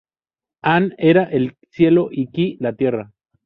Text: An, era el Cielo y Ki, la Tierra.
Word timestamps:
An, 0.63 0.95
era 0.97 1.25
el 1.25 1.57
Cielo 1.69 2.07
y 2.11 2.31
Ki, 2.31 2.57
la 2.59 2.73
Tierra. 2.73 3.11